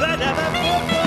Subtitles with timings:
[0.00, 1.05] Ba-da-ba-ba-ba.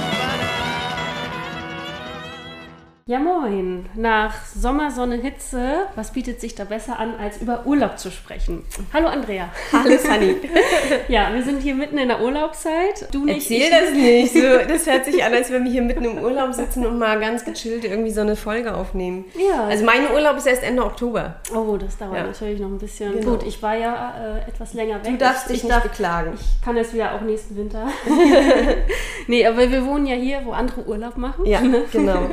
[3.10, 8.12] Ja moin, nach Sommersonne, Hitze, was bietet sich da besser an, als über Urlaub zu
[8.12, 8.64] sprechen?
[8.94, 9.50] Hallo Andrea.
[9.74, 10.36] Hallo Sunny.
[11.08, 13.12] Ja, wir sind hier mitten in der Urlaubszeit.
[13.12, 14.34] Du nicht, Erzähl ich das nicht.
[14.34, 17.20] So, das hört sich an, als wenn wir hier mitten im Urlaub sitzen und mal
[17.20, 19.26] ganz gechillt irgendwie so eine Folge aufnehmen.
[19.36, 19.64] Ja.
[19.64, 21.38] Also mein Urlaub ist erst Ende Oktober.
[21.52, 22.24] Oh, das dauert Ja.
[22.26, 23.14] natürlich noch ein bisschen.
[23.14, 23.32] Genau.
[23.32, 24.14] Gut, ich war ja
[24.46, 25.14] äh, etwas länger weg.
[25.14, 26.34] Du darfst ich, dich ich nicht darf, beklagen.
[26.36, 27.88] Ich kann es wieder auch nächsten Winter.
[29.28, 31.44] nee, aber wir wohnen ja hier, wo andere Urlaub machen.
[31.48, 31.60] Ja,
[31.92, 32.30] genau.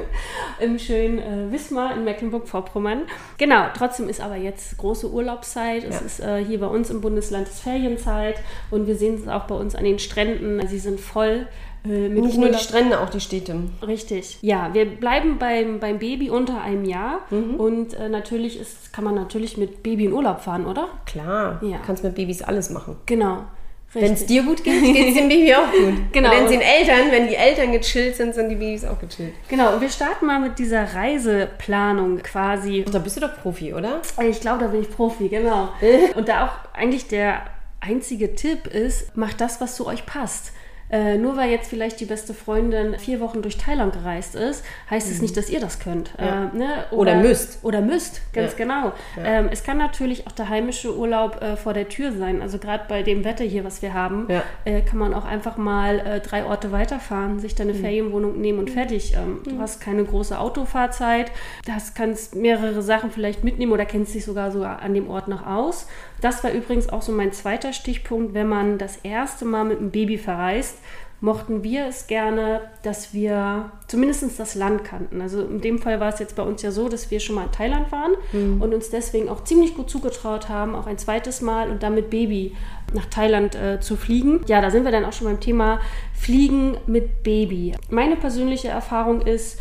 [0.67, 3.03] Im schönen äh, Wismar in Mecklenburg-Vorpommern.
[3.39, 5.85] Genau, trotzdem ist aber jetzt große Urlaubszeit.
[5.85, 6.01] Es Ja.
[6.07, 8.37] ist äh, hier bei uns im Bundesland ist Ferienzeit
[8.71, 10.67] und wir sehen es auch bei uns an den Stränden.
[10.67, 11.47] Sie sind voll
[11.85, 13.55] äh, Nicht nur die Strände, auch die Städte.
[13.87, 14.39] Richtig.
[14.43, 17.55] Ja, wir bleiben beim, beim Baby unter einem Jahr Mhm.
[17.57, 20.89] und äh, natürlich ist, kann man natürlich mit Baby in Urlaub fahren, oder?
[21.07, 21.79] Klar, Ja.
[21.87, 22.97] kannst mit Babys alles machen.
[23.07, 23.45] Genau.
[23.93, 25.95] Wenn es dir gut geht, geht es dem Baby auch gut.
[26.13, 26.31] Genau.
[26.31, 29.33] Und wenn es den Eltern, wenn die Eltern gechillt sind, sind die Babys auch gechillt.
[29.49, 32.85] Genau, und wir starten mal mit dieser Reiseplanung quasi.
[32.91, 34.03] Da bist du doch Profi, oder?
[34.29, 35.71] Ich glaube, da bin ich Profi, genau.
[36.15, 37.43] Und da auch eigentlich der
[37.81, 40.53] einzige Tipp ist, macht das, was zu euch passt.
[40.89, 45.11] Äh, nur weil jetzt vielleicht die beste Freundin vier Wochen durch Thailand gereist ist, heißt
[45.11, 46.13] es nicht, dass ihr das könnt.
[46.19, 46.45] Ja.
[46.53, 46.69] Äh, ne?
[46.93, 47.59] Oder müsst.
[47.65, 48.59] Oder müsst, ganz Ja.
[48.59, 48.93] genau.
[49.23, 52.41] Ähm, es kann natürlich auch der heimische Urlaub äh, vor der Tür sein.
[52.41, 54.43] Also gerade bei dem Wetter hier, was wir haben, Ja.
[54.65, 58.71] äh, kann man auch einfach mal äh, drei Orte weiterfahren, sich deine Ferienwohnung nehmen und
[58.71, 59.15] fertig.
[59.15, 61.31] Ähm, Du hast keine große Autofahrzeit,
[61.67, 65.29] du hast, kannst mehrere Sachen vielleicht mitnehmen oder kennst dich sogar sogar an dem Ort
[65.29, 65.87] noch aus.
[66.21, 69.91] Das war übrigens auch so mein zweiter Stichpunkt, wenn man das erste Mal mit einem
[69.91, 70.77] Baby verreist.
[71.21, 75.23] Mochten wir es gerne, dass wir zumindest das Land kannten.
[75.23, 77.45] Also in dem Fall war es jetzt bei uns ja so, dass wir schon mal
[77.45, 78.13] in Thailand waren
[78.61, 82.11] und uns deswegen auch ziemlich gut zugetraut haben, auch ein zweites Mal und dann mit
[82.11, 82.55] Baby
[82.93, 84.43] nach Thailand äh, zu fliegen.
[84.47, 85.81] Ja, da sind wir dann auch schon beim Thema
[86.15, 87.75] Fliegen mit Baby.
[87.89, 89.59] Meine persönliche Erfahrung ist,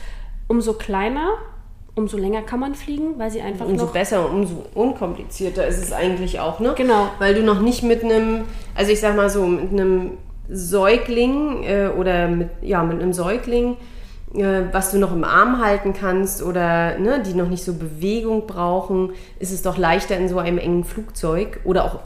[0.48, 1.36] umso kleiner,
[1.96, 5.82] umso länger kann man fliegen, weil sie einfach Umso noch besser und umso unkomplizierter ist
[5.82, 6.74] es eigentlich auch, ne?
[6.76, 7.08] Genau.
[7.20, 8.44] Weil du noch nicht mit einem,
[8.76, 10.18] also ich sag mal so, mit einem
[10.50, 13.78] Säugling äh, oder mit, ja, mit einem Säugling,
[14.34, 18.48] äh, was du noch im Arm halten kannst oder ne, die noch nicht so Bewegung
[18.48, 22.00] brauchen, ist es doch leichter in so einem engen Flugzeug oder auch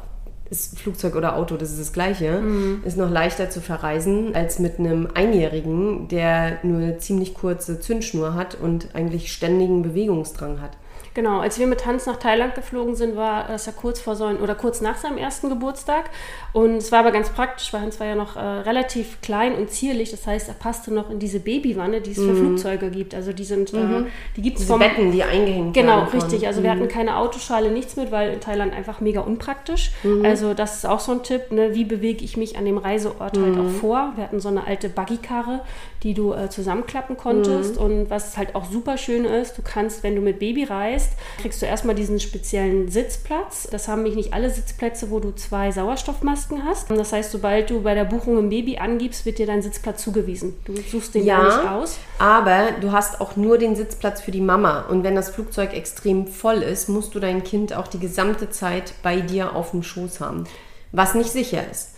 [0.50, 2.42] ist Flugzeug oder Auto, das ist das Gleiche,
[2.84, 8.34] ist noch leichter zu verreisen als mit einem Einjährigen, der nur eine ziemlich kurze Zündschnur
[8.34, 10.72] hat und eigentlich ständigen Bewegungsdrang hat.
[11.20, 14.42] Genau, als wir mit Hans nach Thailand geflogen sind, war das ja kurz vor seinem
[14.42, 16.06] oder kurz nach seinem ersten Geburtstag.
[16.54, 19.70] Und es war aber ganz praktisch, weil Hans war ja noch äh, relativ klein und
[19.70, 20.12] zierlich.
[20.12, 23.14] Das heißt, er passte noch in diese Babywanne, die es für Flugzeuge gibt.
[23.14, 24.06] Also die sind, äh,
[24.38, 26.48] die gibt es vom Betten, die eingehängt Genau, richtig.
[26.48, 29.92] Also wir hatten keine Autoschale, nichts mit, weil in Thailand einfach mega unpraktisch.
[30.24, 31.76] Also das ist auch so ein Tipp, ne?
[31.76, 34.14] wie bewege ich mich an dem Reiseort halt auch vor.
[34.16, 35.60] Wir hatten so eine alte Buggykarre,
[36.04, 37.78] die du äh, zusammenklappen konntest.
[37.78, 41.09] Und was halt auch super schön ist, du kannst, wenn du mit Baby reist,
[41.42, 43.68] kriegst du erstmal diesen speziellen Sitzplatz.
[43.72, 46.90] Das haben nämlich nicht alle Sitzplätze, wo du zwei Sauerstoffmasken hast.
[46.92, 50.54] Das heißt, sobald du bei der Buchung ein Baby angibst, wird dir dein Sitzplatz zugewiesen.
[50.66, 51.98] Du suchst den ja, nicht Ja, aus.
[52.18, 54.82] aber du hast auch nur den Sitzplatz für die Mama.
[54.90, 58.94] Und wenn das Flugzeug extrem voll ist, musst du dein Kind auch die gesamte Zeit
[59.04, 60.46] bei dir auf dem Schoß haben.
[60.92, 61.92] Was nicht sicher ist.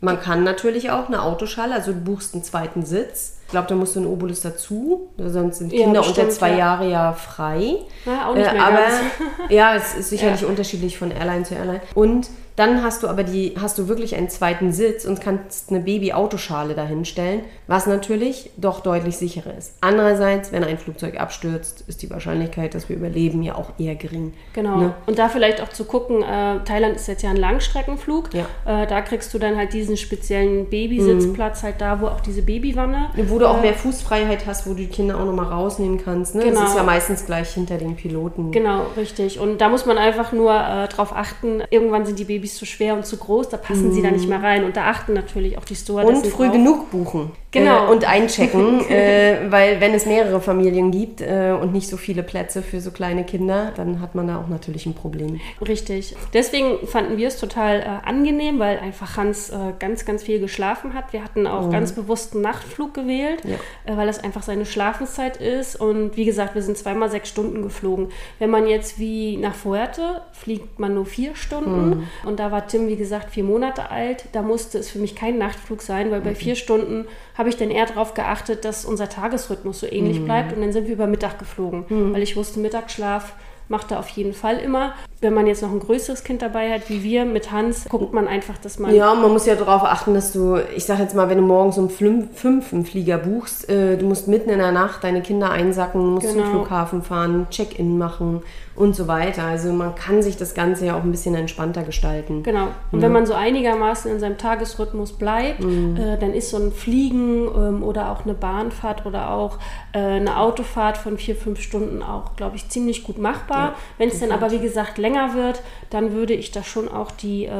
[0.00, 3.36] Man kann natürlich auch eine Autoschale, also du buchst einen zweiten Sitz.
[3.50, 6.50] Ich glaube, da musst du einen Obolus dazu, sonst sind Ja, Kinder unter bestimmt, zwei
[6.50, 6.58] ja.
[6.58, 7.78] Jahre ja frei.
[8.06, 8.94] Ja, auch nicht Äh, mehr aber ganz.
[9.48, 11.80] ja, es ist sicherlich unterschiedlich von Airline zu Airline.
[11.96, 15.80] Und dann hast du aber die, hast du wirklich einen zweiten Sitz und kannst eine
[15.80, 19.74] Baby-Autoschale dahinstellen, was natürlich doch deutlich sicherer ist.
[19.80, 24.34] Andererseits, wenn ein Flugzeug abstürzt, ist die Wahrscheinlichkeit, dass wir überleben, ja auch eher gering.
[24.52, 24.76] Genau.
[24.76, 24.94] Ne?
[25.06, 28.28] Und da vielleicht auch zu gucken, äh, Thailand ist jetzt ja ein Langstreckenflug.
[28.34, 28.82] Ja.
[28.82, 33.08] Äh, da kriegst du dann halt diesen speziellen Babysitzplatz halt da, wo auch diese Babywanne.
[33.28, 36.34] Wo du auch mehr Fußfreiheit hast, wo du die Kinder auch nochmal rausnehmen kannst.
[36.34, 36.44] Ne?
[36.44, 36.60] Genau.
[36.60, 38.52] Das ist ja meistens gleich hinter den Piloten.
[38.52, 39.40] Genau, richtig.
[39.40, 42.94] Und da muss man einfach nur äh, drauf achten, irgendwann sind die Babys zu schwer
[42.94, 44.64] und zu groß, da passen sie da nicht mehr rein.
[44.64, 46.52] Und da achten natürlich auch die Stewardessen Und früh drauf.
[46.52, 47.32] genug buchen.
[47.52, 47.86] Genau.
[47.86, 52.22] äh, und einchecken, äh, weil wenn es mehrere Familien gibt äh, und nicht so viele
[52.22, 55.40] Plätze für so kleine Kinder, dann hat man da auch natürlich ein Problem.
[55.66, 56.14] Richtig.
[56.32, 60.94] Deswegen fanden wir es total äh, angenehm, weil einfach Hans äh, ganz, ganz viel geschlafen
[60.94, 61.12] hat.
[61.12, 63.56] Wir hatten auch ganz bewusst einen Nachtflug gewählt, Ja.
[63.92, 65.76] äh, weil das einfach seine Schlafenszeit ist.
[65.80, 68.08] Und wie gesagt, wir sind zweimal sechs Stunden geflogen.
[68.38, 72.08] Wenn man jetzt wie nach Fuerte fliegt man nur vier Stunden.
[72.24, 74.24] Und da war Tim, wie gesagt, vier Monate alt.
[74.32, 77.06] Da musste es für mich kein Nachtflug sein, weil bei vier Stunden
[77.40, 80.52] habe ich dann eher darauf geachtet, dass unser Tagesrhythmus so ähnlich bleibt.
[80.52, 83.32] Und dann sind wir über Mittag geflogen, weil ich wusste, Mittagsschlaf
[83.68, 84.92] macht er auf jeden Fall immer.
[85.22, 88.28] Wenn man jetzt noch ein größeres Kind dabei hat, wie wir mit Hans, guckt man
[88.28, 88.94] einfach, dass man.
[88.94, 91.78] Ja, man muss ja darauf achten, dass du, ich sag jetzt mal, wenn du morgens
[91.78, 96.14] um fünf einen Flieger buchst, äh, du musst mitten in der Nacht deine Kinder einsacken,
[96.14, 96.50] musst zum Genau.
[96.50, 98.42] Flughafen fahren, Check-in machen
[98.80, 99.44] und so weiter.
[99.44, 102.42] Also man kann sich das Ganze ja auch ein bisschen entspannter gestalten.
[102.42, 102.68] Genau.
[102.90, 107.46] Und wenn man so einigermaßen in seinem Tagesrhythmus bleibt, äh, dann ist so ein Fliegen
[107.54, 109.58] ähm, oder auch eine Bahnfahrt oder auch
[109.92, 113.58] äh, eine Autofahrt von vier, fünf Stunden auch, glaube ich, ziemlich gut machbar.
[113.58, 115.60] Ja, wenn es dann aber, wie gesagt, länger wird,
[115.90, 117.50] dann würde ich da schon auch die, äh,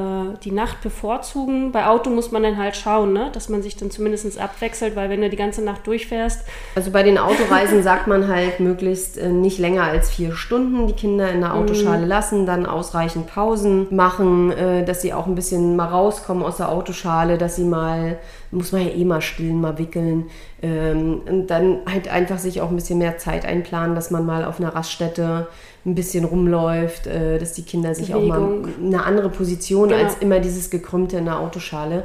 [0.43, 1.70] die Nacht bevorzugen.
[1.70, 3.28] Bei Auto muss man dann halt schauen, ne?
[3.32, 7.02] dass man sich dann zumindest abwechselt, weil wenn du die ganze Nacht durchfährst, Also bei
[7.02, 11.40] den Autoreisen sagt man halt möglichst äh, nicht länger als vier Stunden die Kinder in
[11.40, 16.42] der Autoschale lassen, dann ausreichend Pausen machen, äh, dass sie auch ein bisschen mal rauskommen
[16.44, 18.18] aus der Autoschale, dass sie mal,
[18.50, 20.26] muss man ja eh mal stillen, mal wickeln
[20.62, 24.44] ähm, und dann halt einfach sich auch ein bisschen mehr Zeit einplanen, dass man mal
[24.44, 25.48] auf einer Raststätte
[25.86, 28.62] ein bisschen rumläuft, äh, dass die Kinder sich auch Bewegung.
[28.62, 30.02] mal eine andere Position Genau.
[30.02, 32.04] als immer dieses gekrümmte in der Autoschale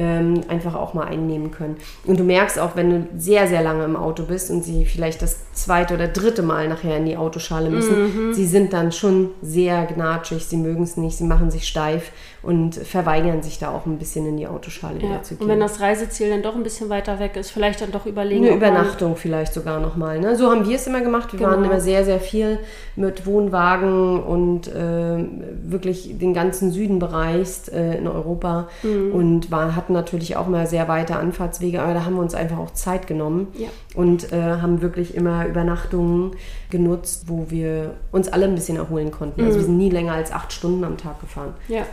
[0.00, 1.76] ähm, einfach auch mal einnehmen können.
[2.06, 5.20] Und du merkst auch, wenn du sehr, sehr lange im Auto bist und sie vielleicht
[5.20, 9.84] das zweite oder dritte Mal nachher in die Autoschale müssen, sie sind dann schon sehr
[9.84, 12.12] gnatschig, sie mögen es nicht, sie machen sich steif
[12.42, 15.02] und verweigern sich da auch ein bisschen in die Autoschale ja.
[15.08, 15.42] wieder zu gehen.
[15.44, 18.46] und wenn das Reiseziel dann doch ein bisschen weiter weg ist, vielleicht dann doch überlegen.
[18.46, 20.18] Eine Übernachtung vielleicht sogar nochmal.
[20.20, 20.36] Ne?
[20.36, 21.32] So haben wir es immer gemacht.
[21.32, 21.50] Wir Genau.
[21.52, 22.58] waren immer sehr, sehr viel
[22.96, 29.12] mit Wohnwagen und ähm, wirklich den ganzen Süden bereist äh, in Europa Mhm.
[29.12, 32.58] und war, hatten natürlich auch mal sehr weite Anfahrtswege, aber da haben wir uns einfach
[32.58, 33.68] auch Zeit genommen Ja.
[33.94, 36.32] Und äh, haben wirklich immer Übernachtungen
[36.70, 39.40] genutzt, wo wir uns alle ein bisschen erholen konnten.
[39.40, 39.46] Mhm.
[39.46, 41.54] Also wir sind nie länger als acht Stunden am Tag gefahren.
[41.68, 41.84] Ja.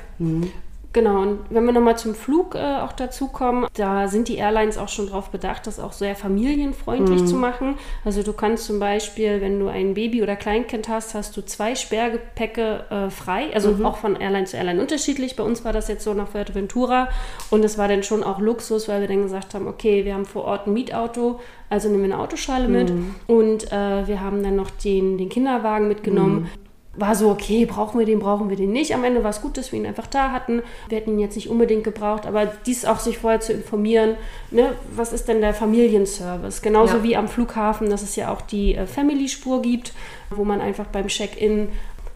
[0.97, 4.79] Genau, und wenn wir nochmal zum Flug äh, auch dazu kommen, da sind die Airlines
[4.79, 7.75] auch schon darauf bedacht, das auch sehr familienfreundlich zu machen.
[8.03, 11.75] Also du kannst zum Beispiel, wenn du ein Baby oder Kleinkind hast, hast du zwei
[11.75, 15.35] Sperrgepäcke äh, frei, also auch von Airline zu Airline unterschiedlich.
[15.35, 17.09] Bei uns war das jetzt so nach Fuerteventura.
[17.51, 20.25] Und es war dann schon auch Luxus, weil wir dann gesagt haben, okay, wir haben
[20.25, 21.39] vor Ort ein Mietauto,
[21.69, 22.91] also nehmen wir eine Autoschale mit.
[23.27, 26.49] Und äh, wir haben dann noch den, den Kinderwagen mitgenommen
[26.97, 28.93] war so, okay, brauchen wir den, brauchen wir den nicht.
[28.93, 30.63] Am Ende war es gut, dass wir ihn einfach da hatten.
[30.89, 34.15] Wir hätten ihn jetzt nicht unbedingt gebraucht, aber dies auch sich vorher zu informieren,
[34.51, 36.61] ne, was ist denn der Familienservice?
[36.61, 37.03] Genauso Ja.
[37.03, 39.93] wie am Flughafen, dass es ja auch die äh, Family-Spur gibt,
[40.31, 41.69] wo man einfach beim Check-in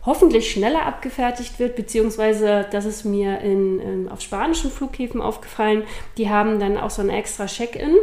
[0.04, 5.84] hoffentlich schneller abgefertigt wird, beziehungsweise das ist mir in, in, auf spanischen Flughäfen aufgefallen,
[6.18, 7.96] die haben dann auch so ein extra Check-in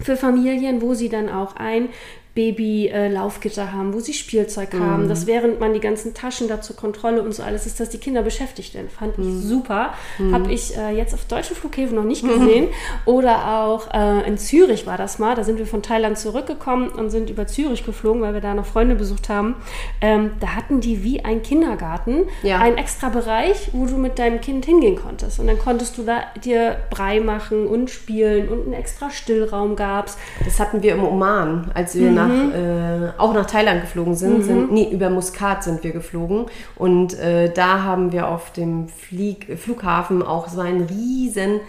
[0.00, 1.88] für Familien, wo sie dann auch ein
[2.36, 7.22] Baby-Laufgitter haben, wo sie Spielzeug haben, dass während man die ganzen Taschen da zur Kontrolle
[7.22, 8.88] und so alles ist, dass die Kinder beschäftigt werden.
[8.90, 9.94] Fand ich super.
[10.32, 12.68] Habe ich äh, jetzt auf deutschen Flughäfen noch nicht gesehen.
[13.06, 15.34] Oder auch äh, in Zürich war das mal.
[15.34, 18.66] Da sind wir von Thailand zurückgekommen und sind über Zürich geflogen, weil wir da noch
[18.66, 19.56] Freunde besucht haben.
[20.00, 22.58] Ähm, da hatten die wie ein Kindergarten Ja.
[22.58, 25.40] einen extra Bereich, wo du mit deinem Kind hingehen konntest.
[25.40, 30.18] Und dann konntest du da dir Brei machen und spielen und einen extra Stillraum gab's.
[30.44, 34.44] Das hatten wir im Oman, als wir nach, äh, auch nach Thailand geflogen sind.
[34.44, 34.72] sind.
[34.72, 36.46] Nee, über Muscat sind wir geflogen.
[36.76, 41.60] Und äh, da haben wir auf dem Flieg, Flughafen auch so einen riesen,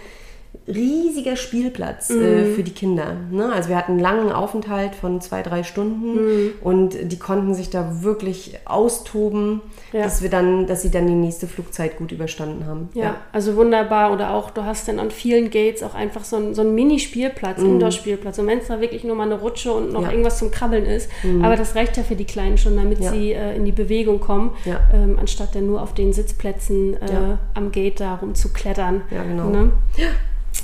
[0.66, 3.16] riesiger Spielplatz äh, für die Kinder.
[3.30, 3.50] Ne?
[3.52, 8.02] Also wir hatten einen langen Aufenthalt von zwei, drei Stunden und die konnten sich da
[8.02, 9.62] wirklich austoben,
[9.92, 10.02] Ja.
[10.02, 12.90] dass wir dann, dass sie dann die nächste Flugzeit gut überstanden haben.
[12.92, 14.12] Ja, also wunderbar.
[14.12, 17.58] Oder auch, du hast dann an vielen Gates auch einfach so einen, so einen Mini-Spielplatz,
[17.62, 18.38] Indoor-Spielplatz.
[18.38, 20.10] Und wenn es da wirklich nur mal eine Rutsche und noch Ja.
[20.10, 21.08] irgendwas zum Krabbeln ist.
[21.42, 23.10] Aber das reicht ja für die Kleinen schon, damit Ja.
[23.10, 24.80] sie äh, in die Bewegung kommen, Ja.
[24.92, 27.38] ähm, anstatt dann nur auf den Sitzplätzen äh, Ja.
[27.54, 29.00] am Gate da rumzuklettern.
[29.10, 29.48] Ja, genau.
[29.48, 29.72] Ne?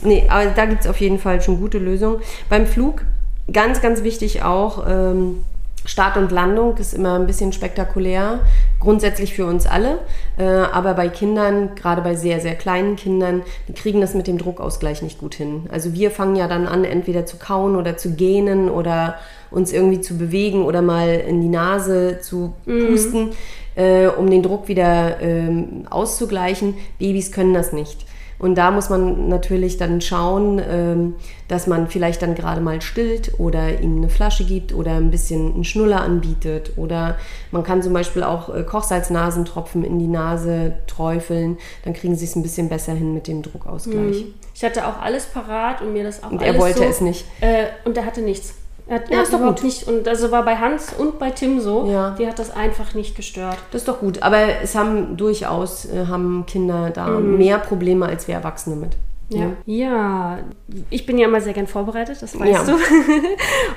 [0.02, 2.20] Nee, aber da gibt es auf jeden Fall schon gute Lösungen.
[2.48, 3.04] Beim Flug,
[3.52, 5.44] ganz, ganz wichtig auch, ähm,
[5.86, 8.40] Start und Landung ist immer ein bisschen spektakulär,
[8.80, 9.98] grundsätzlich für uns alle,
[10.38, 14.38] äh, aber bei Kindern, gerade bei sehr, sehr kleinen Kindern, die kriegen das mit dem
[14.38, 15.64] Druckausgleich nicht gut hin.
[15.70, 19.16] Also wir fangen ja dann an, entweder zu kauen oder zu gähnen oder
[19.50, 23.32] uns irgendwie zu bewegen oder mal in die Nase zu pusten,
[23.74, 26.74] äh, um den Druck wieder ähm, auszugleichen.
[26.98, 28.06] Babys können das nicht.
[28.44, 31.14] Und da muss man natürlich dann schauen, ähm,
[31.48, 35.54] dass man vielleicht dann gerade mal stillt oder ihnen eine Flasche gibt oder ein bisschen
[35.54, 36.72] einen Schnuller anbietet.
[36.76, 37.16] Oder
[37.52, 41.56] man kann zum Beispiel auch äh, Kochsalznasentropfen in die Nase träufeln.
[41.86, 44.26] Dann kriegen sie es ein bisschen besser hin mit dem Druckausgleich.
[44.54, 47.00] Ich hatte auch alles parat und mir das auch Und alles er wollte so, es
[47.00, 47.24] nicht.
[47.40, 48.56] Äh, und er hatte nichts.
[48.86, 49.64] Er hat, Ja, ist doch überhaupt gut.
[49.66, 49.88] nicht.
[49.88, 51.86] Und also war bei Hans und bei Tim so.
[51.90, 52.14] Ja.
[52.18, 53.56] Die hat das einfach nicht gestört.
[53.70, 54.22] Das ist doch gut.
[54.22, 57.38] Aber es haben durchaus äh, haben Kinder da Mhm.
[57.38, 58.90] mehr Probleme als wir Erwachsene mit.
[59.30, 59.52] Ja.
[59.66, 60.38] ja,
[60.90, 62.74] ich bin ja immer sehr gern vorbereitet, das weißt Ja.
[62.74, 62.78] du.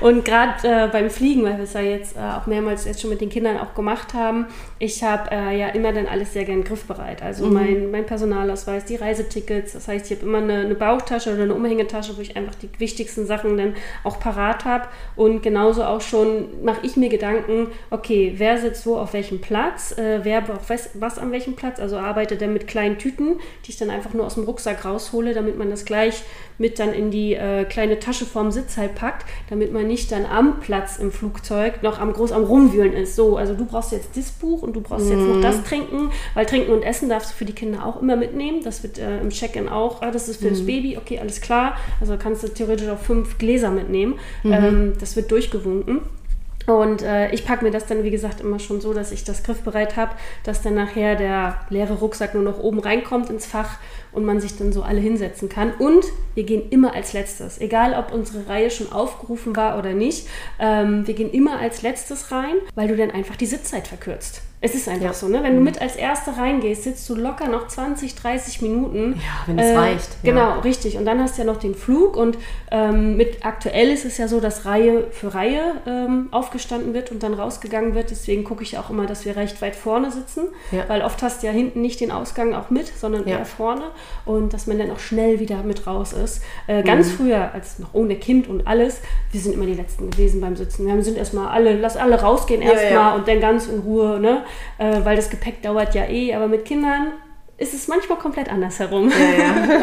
[0.06, 3.10] Und gerade äh, beim Fliegen, weil wir es ja jetzt äh, auch mehrmals jetzt schon
[3.10, 4.46] mit den Kindern auch gemacht haben,
[4.78, 7.22] ich habe äh, ja immer dann alles sehr gern griffbereit.
[7.22, 7.52] Also Mhm.
[7.54, 11.54] mein, mein Personalausweis, die Reisetickets, das heißt, ich habe immer eine, eine Bauchtasche oder eine
[11.54, 13.74] Umhängetasche, wo ich einfach die wichtigsten Sachen dann
[14.04, 14.84] auch parat habe.
[15.16, 19.96] Und genauso auch schon mache ich mir Gedanken, okay, wer sitzt wo auf welchem Platz,
[19.96, 23.70] äh, wer braucht was, was an welchem Platz, also arbeitet er mit kleinen Tüten, die
[23.70, 26.22] ich dann einfach nur aus dem Rucksack raushole, damit man das gleich
[26.58, 30.26] mit dann in die äh, kleine Tasche vorm Sitz halt packt, damit man nicht dann
[30.26, 33.14] am Platz im Flugzeug noch am groß am rumwühlen ist.
[33.14, 36.46] So, also du brauchst jetzt das Buch und du brauchst jetzt noch das trinken, weil
[36.46, 38.62] trinken und essen darfst du für die Kinder auch immer mitnehmen.
[38.64, 41.76] Das wird äh, im Check-in auch, ah, das ist für das Baby, okay, alles klar.
[42.00, 44.18] Also kannst du theoretisch auch fünf Gläser mitnehmen.
[44.44, 46.00] Ähm, das wird durchgewunken.
[46.68, 49.42] Und äh, ich packe mir das dann, wie gesagt, immer schon so, dass ich das
[49.42, 50.12] griffbereit habe,
[50.44, 53.78] dass dann nachher der leere Rucksack nur noch oben reinkommt ins Fach
[54.12, 55.72] und man sich dann so alle hinsetzen kann.
[55.78, 60.28] Und wir gehen immer als letztes, egal ob unsere Reihe schon aufgerufen war oder nicht.
[60.58, 64.42] Ähm, wir gehen immer als letztes rein, weil du dann einfach die Sitzzeit verkürzt.
[64.60, 65.12] Es ist einfach Ja.
[65.12, 65.40] so, ne?
[65.44, 69.14] Wenn du mit als Erste reingehst, sitzt du locker noch 20, 30 Minuten.
[69.16, 70.32] Ja, wenn es reicht, ja.
[70.32, 70.96] Genau, richtig.
[70.96, 72.36] Und dann hast du ja noch den Flug und
[72.72, 77.22] ähm, mit aktuell ist es ja so, dass Reihe für Reihe ähm, aufgestanden wird und
[77.22, 78.10] dann rausgegangen wird.
[78.10, 80.84] Deswegen gucke ich auch immer, dass wir recht weit vorne sitzen, Ja.
[80.88, 83.84] weil oft hast du ja hinten nicht den Ausgang auch mit, sondern eher vorne
[84.26, 86.42] und dass man dann auch schnell wieder mit raus ist.
[86.66, 87.12] Äh, ganz Mhm.
[87.12, 90.84] früher, als noch ohne Kind und alles, wir sind immer die Letzten gewesen beim Sitzen.
[90.86, 94.42] Wir sind erstmal alle, lass alle rausgehen erstmal und dann ganz in Ruhe, ne?
[94.78, 97.12] Äh, weil das Gepäck dauert ja eh, aber mit Kindern
[97.58, 99.10] ist es manchmal komplett andersherum.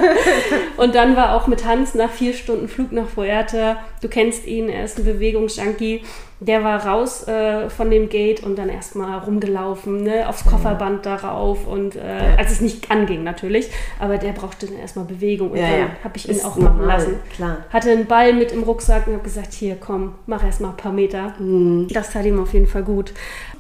[0.78, 4.70] Und dann war auch mit Hans nach vier Stunden Flug nach Fuerte, du kennst ihn,
[4.70, 6.04] er ist ein Bewegungsjunkie,
[6.40, 11.66] der war raus äh, von dem Gate und dann erstmal rumgelaufen, ne, aufs Kofferband darauf
[11.66, 12.02] und äh,
[12.38, 15.88] als es nicht anging natürlich, aber der brauchte dann erstmal Bewegung und Ja, dann ja.
[16.04, 17.20] habe ich ihn Ist auch machen normal, lassen.
[17.36, 17.58] klar.
[17.72, 20.92] Hatte einen Ball mit im Rucksack und habe gesagt, hier komm, mach erstmal ein paar
[20.92, 21.34] Meter.
[21.40, 21.88] Mhm.
[21.92, 23.14] Das tat ihm auf jeden Fall gut.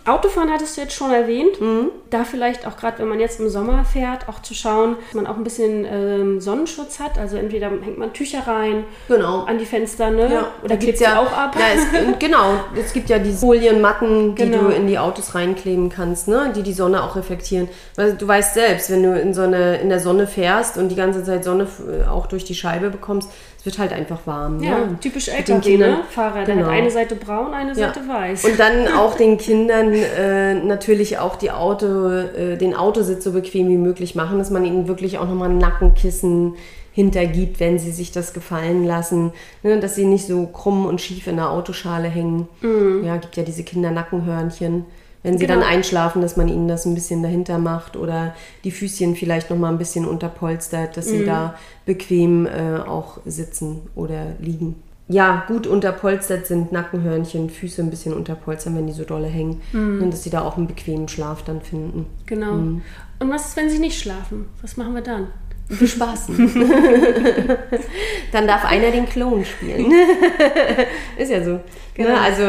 [0.05, 1.59] Autofahren hattest du jetzt schon erwähnt.
[1.59, 1.89] Mhm.
[2.11, 5.25] Da vielleicht auch gerade, wenn man jetzt im Sommer fährt, auch zu schauen, dass man
[5.25, 7.17] auch ein bisschen ähm, Sonnenschutz hat.
[7.17, 9.45] Also entweder hängt man Tücher rein Genau.
[9.45, 10.31] an die Fenster, ne?
[10.31, 11.55] Ja, Oder klebt sie ja auch ab.
[11.57, 12.53] Ja, es, genau.
[12.75, 14.63] Es gibt ja diese Folienmatten, die Genau.
[14.63, 16.51] du in die Autos reinkleben kannst, ne?
[16.55, 17.67] die die Sonne auch reflektieren.
[17.95, 20.95] Weil du weißt selbst, wenn du in, so eine, in der Sonne fährst und die
[20.95, 23.29] ganze Zeit Sonne äh, auch durch die Scheibe bekommst,
[23.59, 24.61] es wird halt einfach warm.
[24.61, 24.97] Ja, ne?
[25.01, 25.99] typisch LKW, ne?
[26.09, 26.67] Fahrer, Genau.
[26.67, 27.87] eine Seite braun, eine Ja.
[27.87, 28.45] Seite weiß.
[28.45, 33.67] Und dann auch den Kindern äh, natürlich auch die Auto, äh, den Autositz so bequem
[33.69, 36.55] wie möglich machen, dass man ihnen wirklich auch nochmal ein Nackenkissen
[36.95, 39.33] hintergibt, wenn sie sich das gefallen lassen,
[39.63, 42.47] ne, dass sie nicht so krumm und schief in der Autoschale hängen.
[43.03, 44.85] Ja, gibt ja diese Kindernackenhörnchen.
[45.21, 45.59] Wenn sie Genau.
[45.59, 48.33] dann einschlafen, dass man ihnen das ein bisschen dahinter macht oder
[48.63, 54.27] die Füßchen vielleicht nochmal ein bisschen unterpolstert, dass sie da bequem äh, auch sitzen oder
[54.39, 54.75] liegen.
[55.07, 59.61] Ja, gut unterpolstert sind Nackenhörnchen, Füße ein bisschen unterpolstern, wenn die so dolle hängen.
[59.73, 62.05] Und dass sie da auch einen bequemen Schlaf dann finden.
[62.25, 62.53] genau.
[62.53, 62.81] Mhm.
[63.19, 64.45] Und was ist, wenn sie nicht schlafen?
[64.61, 65.27] Was machen wir dann?
[65.69, 66.27] Viel Spaß.
[68.31, 69.91] Dann darf einer den Klon spielen.
[71.17, 71.59] ist ja so.
[71.95, 72.09] Genau.
[72.09, 72.21] Ne?
[72.21, 72.43] Also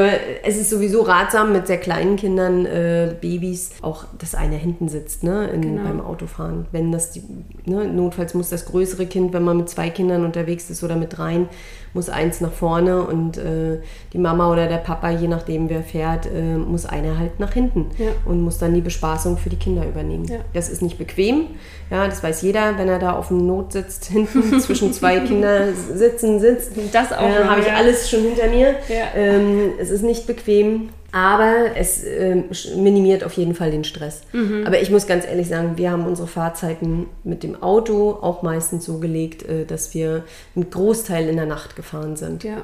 [0.44, 5.22] es ist sowieso ratsam mit sehr kleinen Kindern, äh, Babys, auch dass einer hinten sitzt
[5.22, 5.48] ne?
[5.48, 5.82] In, Genau.
[5.84, 6.66] beim Autofahren.
[6.72, 7.22] Wenn das die,
[7.64, 7.86] ne?
[7.86, 11.48] notfalls muss das größere Kind, wenn man mit zwei Kindern unterwegs ist oder mit dreien,
[11.94, 13.78] muss eins nach vorne und äh,
[14.12, 17.86] die Mama oder der Papa, je nachdem wer fährt, äh, muss einer halt nach hinten
[17.96, 18.08] Ja.
[18.26, 20.26] und muss dann die Bespaßung für die Kinder übernehmen.
[20.26, 20.36] Ja.
[20.52, 21.46] Das ist nicht bequem,
[21.90, 26.38] ja, das weiß jeder, wenn er da auf dem Notsitz hinten zwischen zwei Kinder sitzen
[26.38, 26.72] sitzt.
[26.92, 27.74] Das auch äh, noch, habe ich ja.
[27.76, 28.74] alles schon hinter mir.
[28.88, 29.14] Ja.
[29.36, 34.22] Ähm, es ist nicht bequem, aber es sch- minimiert auf jeden Fall den Stress.
[34.32, 34.64] Mhm.
[34.66, 38.84] Aber ich muss ganz ehrlich sagen, wir haben unsere Fahrzeiten mit dem Auto auch meistens
[38.84, 40.24] so gelegt, äh, dass wir
[40.54, 42.44] einen Großteil in der Nacht gefahren sind.
[42.44, 42.58] Ja,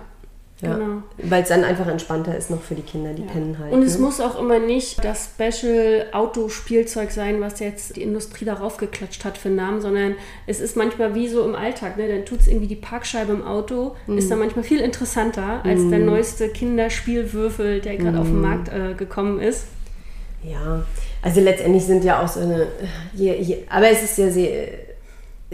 [0.63, 0.77] Ja.
[0.77, 1.03] genau.
[1.19, 3.73] Weil es dann einfach entspannter ist noch für die Kinder, die pennen halt.
[3.73, 4.05] Und es ne?
[4.05, 9.49] muss auch immer nicht das Special-Autospielzeug sein, was jetzt die Industrie darauf geklatscht hat für
[9.49, 10.15] einen Namen, sondern
[10.47, 11.97] es ist manchmal wie so im Alltag.
[11.97, 12.09] Ne?
[12.09, 14.19] Dann tut es irgendwie die Parkscheibe im Auto, Mhm.
[14.19, 18.43] ist dann manchmal viel interessanter als der neueste Kinderspielwürfel, der gerade auf den Mhm.
[18.43, 19.65] Markt äh, gekommen ist.
[20.45, 20.85] Ja,
[21.23, 22.67] also letztendlich sind ja auch so eine,
[23.15, 24.69] je, je, aber es ist ja sehr,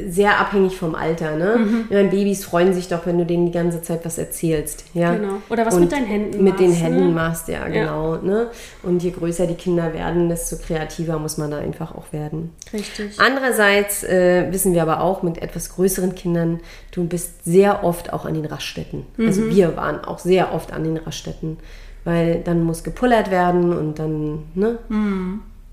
[0.07, 1.37] sehr abhängig vom Alter.
[1.37, 1.59] Ne?
[1.88, 4.85] Ich meine, Babys freuen sich doch, wenn du denen die ganze Zeit was erzählst.
[4.95, 5.14] Ja?
[5.14, 5.35] Genau.
[5.49, 7.12] Oder was Und mit deinen Händen Mit den machst, Händen ne?
[7.12, 8.17] machst, ja, genau.
[8.17, 8.49] Ne?
[8.83, 12.52] Und je größer die Kinder werden, desto kreativer muss man da einfach auch werden.
[12.73, 13.19] Richtig.
[13.19, 16.61] Andererseits äh, wissen wir aber auch mit etwas größeren Kindern,
[16.93, 19.05] du bist sehr oft auch an den Raststätten.
[19.19, 21.59] Also wir waren auch sehr oft an den Raststätten,
[22.05, 24.78] weil dann muss gepullert werden und dann, ne?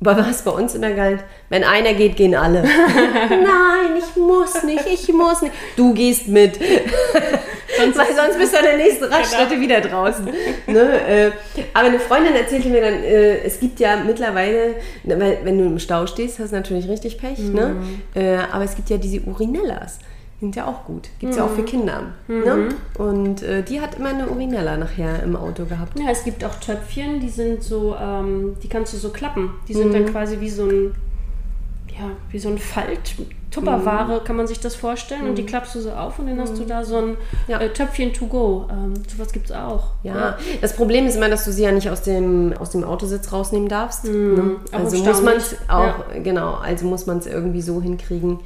[0.01, 2.63] Aber was bei uns immer galt, wenn einer geht, gehen alle.
[3.29, 5.53] Nein, ich muss nicht, ich muss nicht.
[5.77, 6.59] Du gehst mit.
[6.59, 10.25] Weil sonst bist du an der nächsten Raststätte wieder draußen.
[10.67, 11.07] Ne?
[11.07, 11.31] Äh,
[11.73, 15.65] aber eine Freundin erzählte mir dann, äh, es gibt ja mittlerweile, ne, weil wenn du
[15.65, 17.39] im Stau stehst, hast du natürlich richtig Pech.
[17.39, 17.75] Ne?
[18.13, 19.99] Äh, aber es gibt ja diese Urinellas.
[20.41, 21.07] Sind ja auch gut.
[21.19, 22.03] Gibt es ja auch für Kinder.
[22.27, 22.69] Ne?
[22.97, 25.97] Und äh, die hat immer eine Urinella nachher im Auto gehabt.
[25.97, 29.51] Ja, es gibt auch Töpfchen, die sind so, ähm, die kannst du so klappen.
[29.67, 29.93] Die sind Mhm.
[29.93, 30.93] dann quasi wie so ein,
[31.97, 33.15] ja, wie so ein Falt.
[33.49, 36.57] Tupperware kann man sich das vorstellen und die klappst du so auf und dann hast
[36.59, 37.15] du da so ein Mhm.
[37.47, 37.61] Ja.
[37.61, 38.67] äh, Töpfchen to go.
[38.69, 39.91] Ähm, sowas gibt es auch.
[40.03, 43.31] Ja, das Problem ist immer, dass du sie ja nicht aus dem, aus dem Autositz
[43.31, 44.03] rausnehmen darfst.
[44.03, 44.57] Ne?
[44.73, 48.41] Also muss man es auch, genau, also muss man es irgendwie so hinkriegen.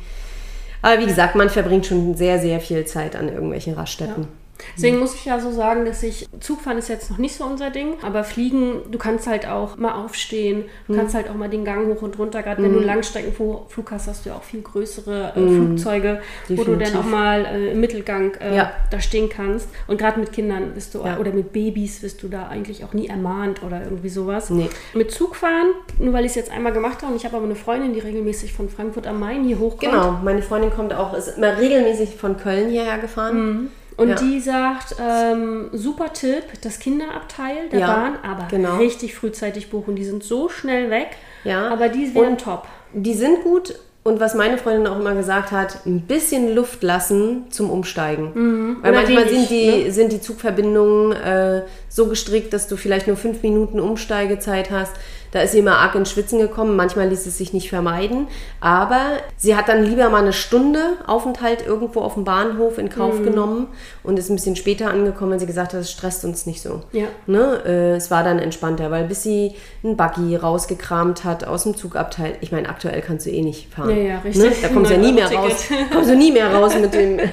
[0.81, 4.27] Aber wie gesagt, man verbringt schon sehr, sehr viel Zeit an irgendwelchen Raststätten.
[4.75, 7.69] Deswegen muss ich ja so sagen, dass ich, Zugfahren ist jetzt noch nicht so unser
[7.69, 11.65] Ding, aber Fliegen, du kannst halt auch mal aufstehen, du kannst halt auch mal den
[11.65, 14.61] Gang hoch und runter, gerade wenn du einen Langstreckenflug hast, hast du ja auch viel
[14.61, 16.99] größere äh, Flugzeuge, wo du dann Definitiv.
[16.99, 18.71] auch mal äh, im Mittelgang äh, Ja.
[18.91, 19.69] da stehen kannst.
[19.87, 21.17] Und gerade mit Kindern bist du, Ja.
[21.19, 24.49] oder mit Babys wirst du da eigentlich auch nie ermahnt oder irgendwie sowas.
[24.49, 24.69] Nee.
[24.93, 25.67] Mit Zugfahren,
[25.99, 27.99] nur weil ich es jetzt einmal gemacht habe und ich habe aber eine Freundin, die
[27.99, 29.91] regelmäßig von Frankfurt am Main hier hochkommt.
[29.91, 33.71] Genau, meine Freundin kommt auch, ist immer regelmäßig von Köln hierher gefahren.
[33.99, 34.15] Und Ja.
[34.15, 38.77] die sagt, ähm, super Tipp, das Kinderabteil der Ja, Bahn, aber genau.
[38.77, 39.95] richtig frühzeitig buchen.
[39.95, 41.09] Die sind so schnell weg,
[41.43, 41.67] Ja.
[41.69, 42.65] aber die wären Und- top.
[42.93, 47.47] Die sind gut und was meine Freundin auch immer gesagt hat, ein bisschen Luft lassen
[47.51, 48.31] zum Umsteigen.
[48.33, 48.77] Weil Mhm.
[48.81, 53.17] Oder manchmal wenig, sind die, sind die Zugverbindungen äh, so gestrickt, dass du vielleicht nur
[53.17, 54.93] fünf Minuten Umsteigezeit hast.
[55.31, 56.75] Da ist sie immer arg ins Schwitzen gekommen.
[56.75, 58.27] Manchmal ließ es sich nicht vermeiden.
[58.61, 58.99] Aber
[59.37, 62.89] sie hat dann lieber mal eine Stunde Aufenthalt irgendwo auf dem Bahnhof in Mhm.
[62.89, 63.67] Kauf genommen
[64.03, 66.81] und ist ein bisschen später angekommen, weil sie gesagt hat, es stresst uns nicht so.
[66.91, 67.05] Ja.
[67.27, 67.61] Ne?
[67.65, 72.33] Äh, es war dann entspannter, weil bis sie einen Buggy rausgekramt hat aus dem Zugabteil.
[72.41, 73.89] Ich meine, aktuell kannst du eh nicht fahren.
[73.91, 74.43] Ja, ja, richtig.
[74.43, 74.51] Ne?
[74.61, 75.65] Da kommst du ja nie mehr 9 Euro raus.
[75.93, 77.29] Kommst du nie mehr raus mit dem, äh,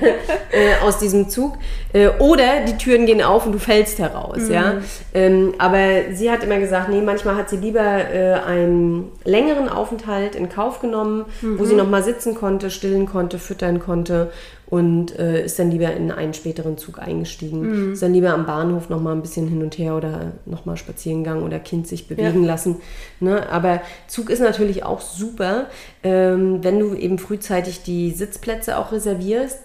[0.84, 1.54] aus diesem Zug.
[1.92, 4.38] Äh, oder die Türen gehen auf und du fällst heraus.
[4.48, 4.52] Mhm.
[4.52, 4.74] Ja?
[5.14, 10.34] Ähm, aber sie hat immer gesagt, nee, manchmal hat sie lieber äh, einen längeren Aufenthalt
[10.34, 11.66] in Kauf genommen, wo Mhm.
[11.66, 14.30] sie noch mal sitzen konnte, stillen konnte, füttern konnte
[14.68, 17.60] und äh, ist dann lieber in einen späteren Zug eingestiegen.
[17.86, 17.92] Mhm.
[17.92, 20.76] Ist dann lieber am Bahnhof noch mal ein bisschen hin und her oder noch mal
[20.76, 22.76] spazieren gegangen oder Kind sich bewegen lassen.
[23.20, 23.48] Ne?
[23.50, 25.66] Aber Zug ist natürlich auch super,
[26.02, 29.60] ähm, wenn du eben frühzeitig die Sitzplätze auch reservierst,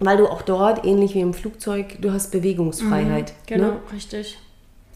[0.00, 3.32] weil du auch dort, ähnlich wie im Flugzeug, du hast Bewegungsfreiheit.
[3.46, 3.76] Genau, Ne?
[3.92, 4.38] richtig.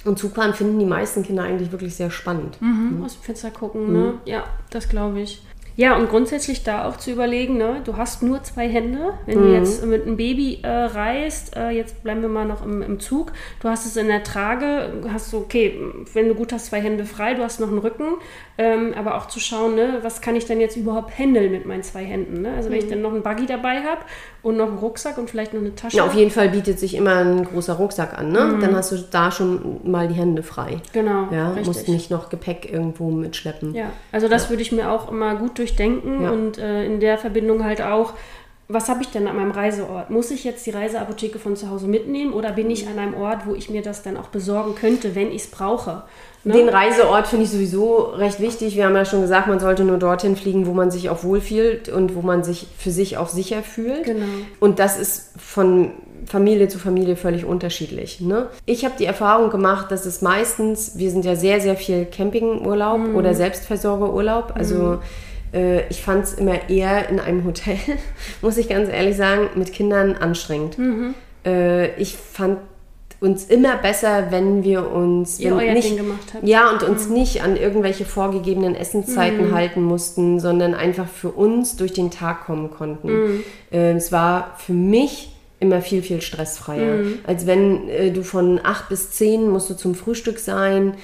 [0.04, 2.60] Und Zugfahren finden die meisten Kinder eigentlich wirklich sehr spannend.
[2.60, 3.02] Mhm.
[3.04, 4.14] Aus dem Fenster gucken, ne?
[4.24, 5.42] Ja, das glaube ich.
[5.76, 7.80] Ja, und grundsätzlich da auch zu überlegen, ne?
[7.84, 8.98] du hast nur zwei Hände.
[9.26, 9.42] Wenn Mhm.
[9.46, 13.00] du jetzt mit einem Baby äh, reist, äh, jetzt bleiben wir mal noch im, im
[13.00, 15.78] Zug, du hast es in der Trage, hast du, okay,
[16.12, 18.04] wenn du gut hast, zwei Hände frei, du hast noch einen Rücken,
[18.58, 21.82] ähm, aber auch zu schauen, ne, was kann ich denn jetzt überhaupt handeln mit meinen
[21.82, 22.42] zwei Händen.
[22.42, 22.52] Ne?
[22.54, 24.02] Also wenn ich dann noch einen Buggy dabei habe
[24.42, 25.96] und noch einen Rucksack und vielleicht noch eine Tasche.
[25.96, 25.98] Mhm.
[25.98, 28.30] Ja, auf jeden Fall bietet sich immer ein großer Rucksack an.
[28.30, 28.58] Ne?
[28.60, 30.80] Dann hast du da schon mal die Hände frei.
[30.92, 31.66] genau, Ja, richtig.
[31.66, 33.74] musst nicht noch Gepäck irgendwo mitschleppen.
[33.74, 36.30] Ja, also das würde ich mir auch immer gut durchdenken Ja.
[36.30, 38.12] und äh, in der Verbindung halt auch,
[38.68, 40.08] was habe ich denn an meinem Reiseort?
[40.08, 43.40] Muss ich jetzt die Reiseapotheke von zu Hause mitnehmen oder bin ich an einem Ort,
[43.46, 46.04] wo ich mir das dann auch besorgen könnte, wenn ich es brauche?
[46.44, 46.54] Ne?
[46.54, 48.74] Den Reiseort finde ich sowieso recht wichtig.
[48.76, 51.88] Wir haben ja schon gesagt, man sollte nur dorthin fliegen, wo man sich auch wohlfühlt
[51.90, 54.04] und wo man sich für sich auch sicher fühlt.
[54.04, 54.24] Genau.
[54.58, 55.90] Und das ist von
[56.24, 58.20] Familie zu Familie völlig unterschiedlich.
[58.22, 58.46] Ne?
[58.64, 63.00] Ich habe die Erfahrung gemacht, dass es meistens, wir sind ja sehr, sehr viel Campingurlaub
[63.08, 63.16] Mhm.
[63.16, 64.52] oder Selbstversorgerurlaub.
[64.54, 64.98] Also
[65.52, 67.78] äh, ich fand es immer eher in einem Hotel,
[68.42, 70.78] muss ich ganz ehrlich sagen, mit Kindern anstrengend.
[70.78, 71.14] Mhm.
[71.44, 72.58] Äh, ich fand
[73.20, 75.94] uns immer besser, wenn wir uns wenn nicht,
[76.42, 79.54] ja, und uns nicht an irgendwelche vorgegebenen Essenszeiten Mhm.
[79.54, 83.08] halten mussten, sondern einfach für uns durch den Tag kommen konnten.
[83.08, 83.44] Mhm.
[83.70, 86.96] Äh, es war für mich immer viel, viel stressfreier.
[86.96, 87.18] Mhm.
[87.24, 90.94] Als wenn äh, du von acht bis zehn musst du zum Frühstück sein.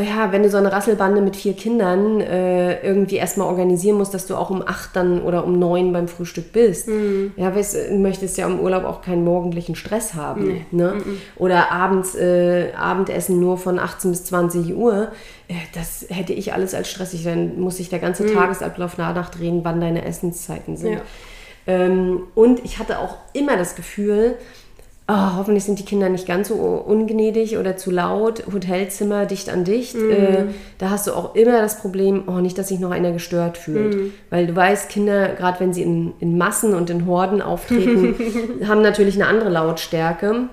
[0.00, 4.14] Äh, Ja, wenn du so eine Rasselbande mit vier Kindern äh, irgendwie erstmal organisieren musst,
[4.14, 6.88] dass du auch um acht dann oder um neun beim Frühstück bist.
[6.88, 7.32] Mhm.
[7.36, 10.66] Ja, weißt, du möchtest ja im Urlaub auch keinen morgendlichen Stress haben.
[10.70, 10.94] Ne?
[11.36, 15.08] Oder abends äh, Abendessen nur von 18 bis 20 Uhr.
[15.48, 17.24] Äh, das hätte ich alles als stressig.
[17.24, 20.94] Dann muss sich der ganze Tagesablauf danach drehen, wann deine Essenszeiten sind.
[20.94, 21.00] Ja.
[21.66, 24.36] Ähm, und ich hatte auch immer das Gefühl,
[25.10, 29.64] ah, hoffentlich sind die Kinder nicht ganz so ungnädig oder zu laut, Hotelzimmer dicht an
[29.64, 29.96] dicht.
[29.96, 30.44] Äh,
[30.78, 34.12] da hast du auch immer das Problem, oh, nicht, dass sich noch einer gestört fühlt.
[34.30, 38.14] Weil du weißt, Kinder, gerade wenn sie in, in Massen und in Horden auftreten,
[38.68, 40.48] haben natürlich eine andere Lautstärke.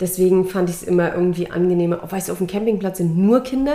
[0.00, 2.00] Deswegen fand ich es immer irgendwie angenehmer.
[2.02, 3.74] Oh, weißt du, auf dem Campingplatz sind nur Kinder.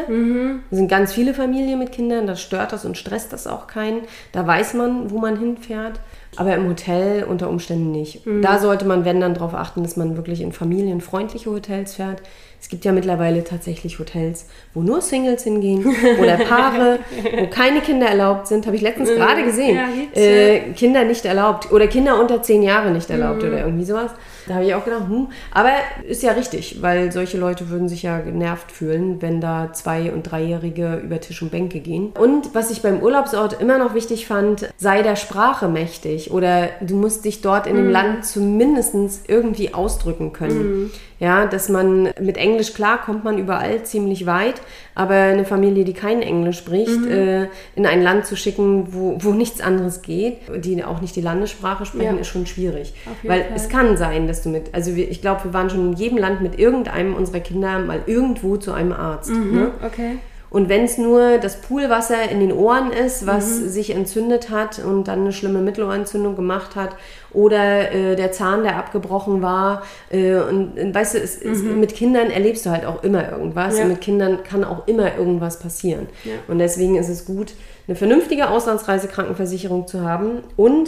[0.72, 2.26] Da sind ganz viele Familien mit Kindern.
[2.26, 4.02] Da stört das und stresst das auch keinen.
[4.32, 6.00] Da weiß man, wo man hinfährt.
[6.38, 8.22] Aber im Hotel unter Umständen nicht.
[8.42, 12.22] Da sollte man, wenn, dann darauf achten, dass man wirklich in familienfreundliche Hotels fährt.
[12.62, 15.86] Es gibt ja mittlerweile tatsächlich Hotels, wo nur Singles hingehen
[16.20, 17.00] oder Paare,
[17.38, 18.66] wo keine Kinder erlaubt sind.
[18.66, 19.76] Habe ich letztens gerade gesehen.
[19.76, 24.12] Ja, äh, Kinder nicht erlaubt oder Kinder unter zehn Jahre nicht erlaubt oder irgendwie sowas.
[24.48, 25.72] Da habe ich auch gedacht, hm, aber
[26.08, 30.24] ist ja richtig, weil solche Leute würden sich ja genervt fühlen, wenn da zwei- und
[30.24, 32.12] dreijährige über Tisch und Bänke gehen.
[32.20, 36.96] Und was ich beim Urlaubsort immer noch wichtig fand, sei der Sprache mächtig oder du
[36.96, 38.96] musst dich dort in dem Land zumindest
[39.28, 40.92] irgendwie ausdrücken können.
[41.20, 44.56] Ja, dass man mit Englisch klar kommt man überall ziemlich weit,
[44.96, 49.32] aber eine Familie, die kein Englisch spricht, äh, in ein Land zu schicken, wo, wo
[49.32, 52.22] nichts anderes geht, die auch nicht die Landessprache sprechen, Ja.
[52.22, 52.94] ist schon schwierig.
[53.24, 53.52] Weil Fall.
[53.56, 56.18] es kann sein, dass du mit, also wir, ich glaube, wir waren schon in jedem
[56.18, 59.30] Land mit irgendeinem unserer Kinder mal irgendwo zu einem Arzt.
[59.32, 59.72] Ne?
[59.86, 60.18] Okay.
[60.56, 65.10] Und wenn es nur das Poolwasser in den Ohren ist, was sich entzündet hat und
[65.10, 66.96] dann eine schlimme Mittelohrentzündung gemacht hat,
[67.34, 69.84] oder äh, der Zahn, der abgebrochen war.
[70.10, 73.78] Äh, und, und weißt du, es, es, mit Kindern erlebst du halt auch immer irgendwas.
[73.78, 73.84] Ja.
[73.84, 76.08] Und mit Kindern kann auch immer irgendwas passieren.
[76.24, 76.32] Ja.
[76.48, 77.52] Und deswegen ist es gut,
[77.90, 80.88] eine vernünftige Auslandsreisekrankenversicherung zu haben und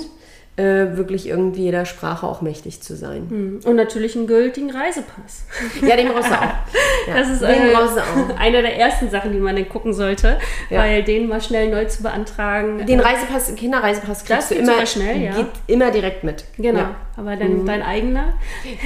[0.57, 3.59] äh, wirklich irgendwie jeder Sprache auch mächtig zu sein.
[3.63, 5.43] Und natürlich einen gültigen Reisepass.
[5.81, 6.41] Ja, den brauchst du auch.
[7.07, 8.37] Ja, Das ist den äh, du auch.
[8.39, 10.37] eine der ersten Sachen, die man dann gucken sollte,
[10.69, 10.79] Ja.
[10.79, 12.85] weil den mal schnell neu zu beantragen.
[12.85, 15.31] Den Reisepass, Das Kinderreisepass kriegst du geht immer, schnell, ja.
[15.35, 16.43] geht immer direkt mit.
[16.57, 16.95] Genau, Ja.
[17.17, 18.33] Aber dann dein eigener.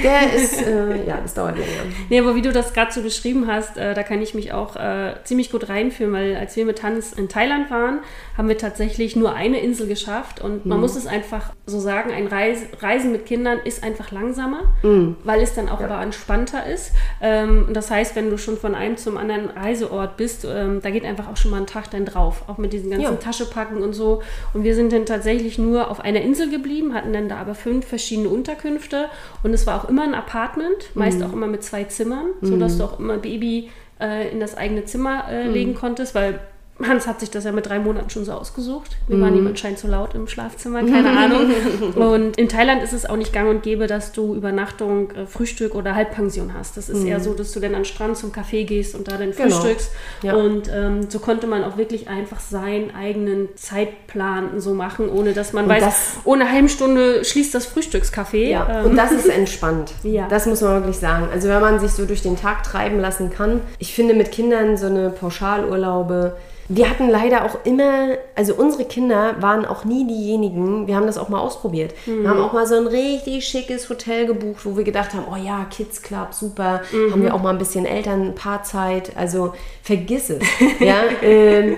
[0.02, 1.68] Der ist, äh, ja, das dauert länger.
[2.08, 4.74] Nee, aber wie du das gerade so beschrieben hast, äh, da kann ich mich auch
[4.76, 8.00] äh, ziemlich gut reinfühlen, weil als wir mit Hans in Thailand waren,
[8.36, 10.68] haben wir tatsächlich nur eine Insel geschafft und Mhm.
[10.70, 15.16] man muss es einfach so sagen, ein Reis Reisen mit Kindern ist einfach langsamer, Mhm.
[15.24, 16.92] weil es dann auch aber entspannter ist.
[17.20, 20.90] Ähm, und das heißt, wenn du schon von einem zum anderen Reiseort bist, ähm, da
[20.90, 23.12] geht einfach auch schon mal ein Tag dann drauf, auch mit diesen ganzen Ja.
[23.16, 24.22] Taschepacken und so.
[24.54, 27.86] Und wir sind dann tatsächlich nur auf einer Insel geblieben, hatten dann da aber fünf
[27.86, 29.06] verschiedene Unterkünfte
[29.42, 31.26] und es war auch immer ein Apartment, meist Mhm.
[31.26, 35.24] auch immer mit zwei Zimmern, sodass du auch immer Baby äh, in das eigene Zimmer
[35.30, 35.52] äh, Mhm.
[35.52, 36.40] legen konntest, weil
[36.88, 38.96] Hans hat sich das ja mit drei Monaten schon so ausgesucht.
[39.08, 39.22] Wir Mhm.
[39.22, 41.52] waren ihm anscheinend zu laut im Schlafzimmer, keine Ahnung.
[41.94, 45.74] Und in Thailand ist es auch nicht gang und gäbe, dass du Übernachtung, äh, Frühstück
[45.74, 46.76] oder Halbpension hast.
[46.76, 49.16] Das ist eher so, dass du dann an den Strand zum Café gehst und da
[49.16, 49.34] dann Mhm.
[49.36, 49.56] Genau.
[49.56, 49.90] frühstückst.
[50.22, 50.34] Ja.
[50.34, 55.52] Und ähm, so konnte man auch wirklich einfach seinen eigenen Zeitplan so machen, ohne dass
[55.52, 58.48] man Und weiß, das- ohne eine halbe Stunde schließt das Frühstückscafé.
[58.48, 59.92] Ja, Ähm, und das ist entspannt.
[60.02, 60.26] Ja.
[60.28, 61.28] Das muss man wirklich sagen.
[61.32, 63.60] Also wenn man sich so durch den Tag treiben lassen kann.
[63.78, 66.36] Ich finde mit Kindern so eine Pauschalurlaube.
[66.68, 71.18] Wir hatten leider auch immer, also unsere Kinder waren auch nie diejenigen, wir haben das
[71.18, 71.94] auch mal ausprobiert.
[72.06, 75.36] Wir haben auch mal so ein richtig schickes Hotel gebucht, wo wir gedacht haben, oh
[75.36, 80.42] ja, Kids Club, super, haben wir auch mal ein bisschen Elternpaarzeit, also vergiss es.
[80.80, 81.76] ja, ähm,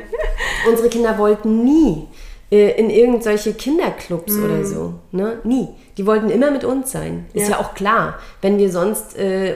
[0.69, 2.07] unsere Kinder wollten nie
[2.51, 4.95] äh, in irgendwelche Kinderclubs oder so.
[5.13, 5.39] Ne?
[5.45, 5.69] Nie.
[5.97, 7.27] Die wollten immer mit uns sein.
[7.33, 7.61] Ist ja, Ja.
[7.61, 8.19] auch klar.
[8.41, 9.55] Wenn wir sonst äh,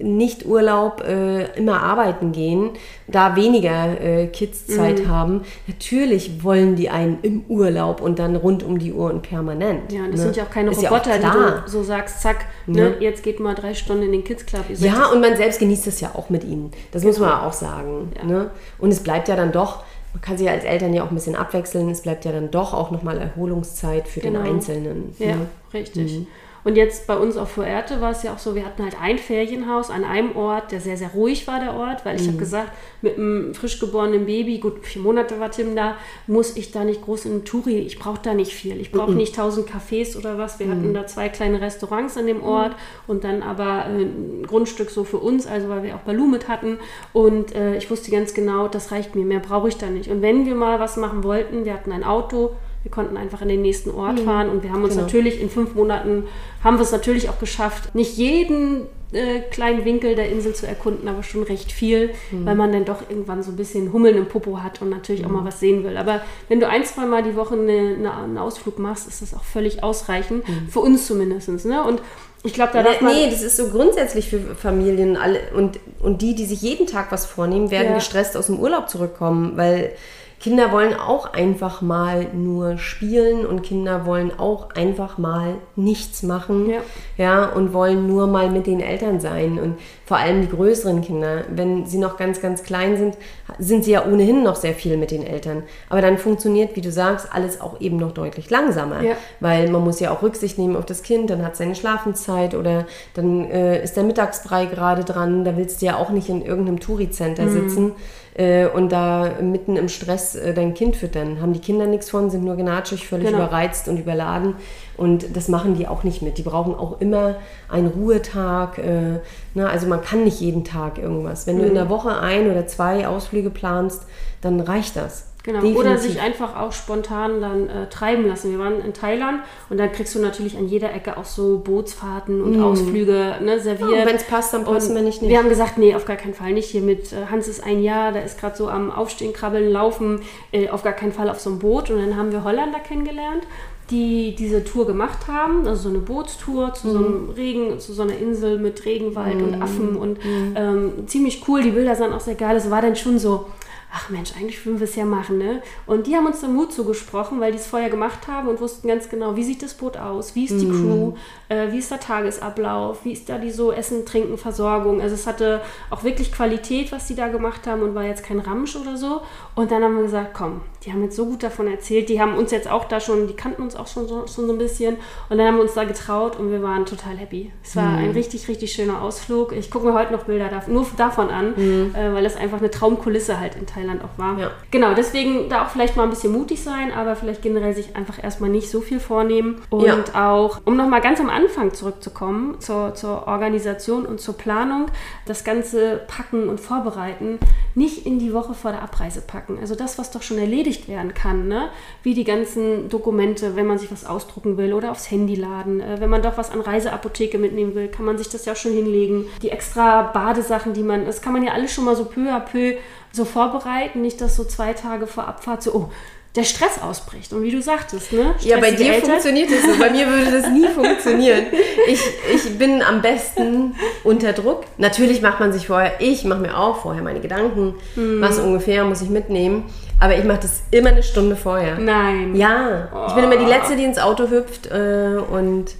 [0.00, 2.70] nicht Urlaub äh, immer arbeiten gehen,
[3.06, 8.78] da weniger äh, Kids-Zeit haben, natürlich wollen die einen im Urlaub und dann rund um
[8.78, 9.92] die Uhr und permanent.
[9.92, 10.22] Ja, das ne?
[10.24, 13.22] sind ja auch keine Ist Roboter, ja auch die du so sagst, zack, ne, jetzt
[13.22, 14.64] geht mal drei Stunden in den Kids Club.
[14.74, 16.70] Ja, und man selbst genießt es ja auch mit ihnen.
[16.92, 18.12] Das muss man auch sagen.
[18.20, 18.32] Genau.
[18.32, 18.38] Ja.
[18.38, 18.50] Ne?
[18.78, 19.82] Und es bleibt ja dann doch,
[20.18, 22.50] man kann sich ja als Eltern ja auch ein bisschen abwechseln, es bleibt ja dann
[22.50, 24.42] doch auch nochmal Erholungszeit für Genau.
[24.42, 25.14] den Einzelnen.
[25.20, 25.46] Ja, ne?
[25.72, 26.26] richtig.
[26.68, 29.16] Und jetzt bei uns auf Fuerte war es ja auch so, wir hatten halt ein
[29.16, 32.72] Ferienhaus an einem Ort, der sehr, sehr ruhig war, der Ort, weil ich habe gesagt,
[33.00, 37.00] mit einem frisch geborenen Baby, gut, vier Monate war Tim da, muss ich da nicht
[37.00, 38.78] groß in einen Touri, ich brauche da nicht viel.
[38.82, 40.58] Ich brauche nicht tausend Cafés oder was.
[40.58, 42.76] Wir hatten da zwei kleine Restaurants an dem Ort
[43.06, 46.48] und dann aber äh, ein Grundstück so für uns, also weil wir auch Balu mit
[46.48, 46.76] hatten.
[47.14, 50.10] Und äh, ich wusste ganz genau, das reicht mir, mehr brauche ich da nicht.
[50.10, 52.56] Und wenn wir mal was machen wollten, wir hatten ein Auto,
[52.88, 55.04] wir konnten einfach in den nächsten Ort fahren und wir haben uns Genau.
[55.04, 56.24] natürlich in fünf Monaten
[56.64, 61.06] haben wir es natürlich auch geschafft, nicht jeden äh, kleinen Winkel der Insel zu erkunden,
[61.08, 64.62] aber schon recht viel, weil man dann doch irgendwann so ein bisschen Hummeln im Popo
[64.62, 65.96] hat und natürlich auch mal was sehen will.
[65.96, 69.34] Aber wenn du ein, zwei Mal die Woche eine, eine, einen Ausflug machst, ist das
[69.34, 71.48] auch völlig ausreichend, für uns zumindest.
[71.64, 71.82] Ne?
[71.84, 72.02] Und
[72.44, 73.14] ich glaube, da darf man...
[73.14, 77.10] Nee, das ist so grundsätzlich für Familien alle und, und die, die sich jeden Tag
[77.10, 77.94] was vornehmen, werden Ja.
[77.94, 79.92] gestresst aus dem Urlaub zurückkommen, weil
[80.40, 86.70] Kinder wollen auch einfach mal nur spielen und Kinder wollen auch einfach mal nichts machen.
[86.70, 86.80] Ja.
[87.16, 89.58] ja, und wollen nur mal mit den Eltern sein.
[89.58, 93.16] Und vor allem die größeren Kinder, wenn sie noch ganz, ganz klein sind,
[93.58, 95.64] sind sie ja ohnehin noch sehr viel mit den Eltern.
[95.88, 99.02] Aber dann funktioniert, wie du sagst, alles auch eben noch deutlich langsamer.
[99.02, 99.14] Ja.
[99.40, 102.54] Weil man muss ja auch Rücksicht nehmen auf das Kind, dann hat es seine Schlafenszeit
[102.54, 105.44] oder dann äh, ist der Mittagsbrei gerade dran.
[105.44, 107.92] Da willst du ja auch nicht in irgendeinem Touri-Center sitzen
[108.38, 111.40] äh, und da mitten im Stress äh, dein Kind füttern.
[111.42, 113.38] Haben die Kinder nichts von, sind nur gnatschig, völlig Genau.
[113.38, 114.54] überreizt und überladen.
[114.96, 116.38] Und das machen die auch nicht mit.
[116.38, 117.34] Die brauchen auch immer
[117.68, 118.78] einen Ruhetag.
[118.78, 119.20] Äh,
[119.54, 119.68] ne?
[119.68, 121.48] Also man kann nicht jeden Tag irgendwas.
[121.48, 124.06] Wenn du in der Woche ein oder zwei Ausflüge planst,
[124.40, 125.27] dann reicht das.
[125.48, 125.60] Genau.
[125.60, 125.80] Definitiv.
[125.80, 128.50] Oder sich einfach auch spontan dann äh, treiben lassen.
[128.50, 132.42] Wir waren in Thailand und dann kriegst du natürlich an jeder Ecke auch so Bootsfahrten
[132.42, 133.88] und Ausflüge ne, serviert.
[133.88, 133.94] Mm.
[133.94, 135.30] Ja, und wenn's passt, dann passen, wenn nicht, nicht.
[135.30, 136.68] Wir haben gesagt, nee, auf gar keinen Fall nicht.
[136.68, 140.20] Hier mit äh, Hans ist ein Jahr, der ist gerade so am Aufstehen, Krabbeln, Laufen,
[140.52, 141.88] äh, auf gar keinen Fall auf so einem Boot.
[141.88, 143.44] Und dann haben wir Holländer kennengelernt,
[143.90, 147.06] die diese Tour gemacht haben, also so eine Bootstour zu so Mhm.
[147.06, 149.44] einem Regen, zu so einer Insel mit Regenwald Mhm.
[149.44, 150.18] und Affen und
[150.56, 151.62] ähm, ziemlich cool.
[151.62, 152.54] Die Bilder sahen auch sehr geil.
[152.56, 153.46] Es war dann schon so,
[153.92, 155.62] ach Mensch, eigentlich würden wir es ja machen, ne?
[155.86, 158.86] Und die haben uns dann Mut zugesprochen, weil die es vorher gemacht haben und wussten
[158.86, 161.14] ganz genau, wie sieht das Boot aus, wie ist die Crew,
[161.48, 165.00] äh, wie ist der Tagesablauf, wie ist da die so Essen, Trinken, Versorgung.
[165.00, 168.40] Also es hatte auch wirklich Qualität, was die da gemacht haben und war jetzt kein
[168.40, 169.22] Ramsch oder so.
[169.54, 172.34] Und dann haben wir gesagt, komm, die haben jetzt so gut davon erzählt, die haben
[172.36, 174.96] uns jetzt auch da schon, die kannten uns auch schon so, schon so ein bisschen
[175.28, 177.52] und dann haben wir uns da getraut und wir waren total happy.
[177.64, 179.52] Es war ein richtig, richtig schöner Ausflug.
[179.52, 181.54] Ich gucke mir heute noch Bilder dav nur davon an,
[181.94, 184.38] äh, weil es einfach eine Traumkulisse halt in Thailand auch war.
[184.38, 184.50] Ja.
[184.70, 188.22] Genau, deswegen da auch vielleicht mal ein bisschen mutig sein, aber vielleicht generell sich einfach
[188.22, 189.60] erstmal nicht so viel vornehmen.
[189.70, 190.32] Und Ja.
[190.32, 194.86] auch, um nochmal ganz am Anfang zurückzukommen, zur, zur Organisation und zur Planung,
[195.26, 197.38] das Ganze packen und vorbereiten,
[197.74, 199.58] nicht in die Woche vor der Abreise packen.
[199.60, 201.68] Also das, was doch schon erledigt werden kann, ne?
[202.02, 205.80] wie die ganzen Dokumente, wenn man sich was ausdrucken will oder aufs Handy laden.
[205.80, 208.56] Äh, wenn man doch was an Reiseapotheke mitnehmen will, kann man sich das ja auch
[208.56, 209.26] schon hinlegen.
[209.42, 212.40] Die extra Badesachen, die man, das kann man ja alles schon mal so peu à
[212.40, 212.74] peu
[213.12, 215.90] so vorbereiten, nicht dass so zwei Tage vor Abfahrt so, oh,
[216.36, 217.32] der Stress ausbricht.
[217.32, 218.34] Und wie du sagtest, ne?
[218.40, 219.10] Ja, bei Stressige dir Eltern.
[219.10, 219.78] funktioniert das so.
[219.80, 221.46] Bei mir würde das nie funktionieren.
[221.88, 222.00] Ich,
[222.32, 224.64] ich bin am besten unter Druck.
[224.76, 228.20] Natürlich macht man sich vorher, ich mache mir auch vorher meine Gedanken, Hm.
[228.20, 229.64] was ungefähr muss ich mitnehmen.
[230.00, 231.76] Aber ich mache das immer eine Stunde vorher.
[231.78, 232.36] Nein.
[232.36, 235.74] Ja, ich bin immer die Letzte, die ins Auto hüpft äh, und